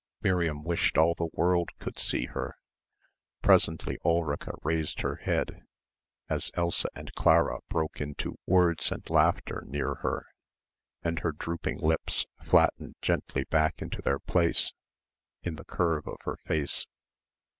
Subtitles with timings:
[0.23, 2.55] Miriam wished all the world could see her....
[3.43, 5.61] Presently Ulrica raised her head,
[6.27, 10.25] as Elsa and Clara broke into words and laughter near her,
[11.03, 14.73] and her drooping lips flattened gently back into their place
[15.43, 16.87] in the curve of her face.